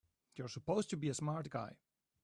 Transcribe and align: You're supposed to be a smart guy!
You're 0.35 0.49
supposed 0.49 0.89
to 0.89 0.97
be 0.97 1.09
a 1.09 1.13
smart 1.13 1.51
guy! 1.51 1.77